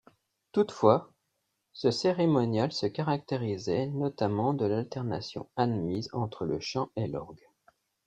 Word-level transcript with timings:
Toutefois, 0.51 1.11
ce 1.73 1.91
cérémonial 1.91 2.71
se 2.73 2.87
caractérisait 2.87 3.85
notamment 3.85 4.55
de 4.55 4.65
l'alternation 4.65 5.47
admise 5.55 6.09
entre 6.11 6.45
le 6.45 6.59
chant 6.59 6.89
et 6.95 7.05
l'orgue. 7.05 7.47